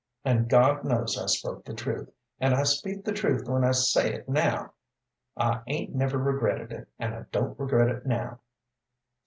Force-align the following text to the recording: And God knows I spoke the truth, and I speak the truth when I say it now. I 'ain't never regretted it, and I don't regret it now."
And 0.25 0.49
God 0.49 0.83
knows 0.83 1.15
I 1.15 1.27
spoke 1.27 1.63
the 1.63 1.75
truth, 1.75 2.09
and 2.39 2.55
I 2.55 2.63
speak 2.63 3.05
the 3.05 3.11
truth 3.11 3.47
when 3.47 3.63
I 3.63 3.69
say 3.69 4.11
it 4.15 4.27
now. 4.27 4.73
I 5.37 5.61
'ain't 5.67 5.93
never 5.93 6.17
regretted 6.17 6.71
it, 6.71 6.87
and 6.97 7.13
I 7.13 7.25
don't 7.31 7.59
regret 7.59 7.87
it 7.89 8.03
now." 8.07 8.39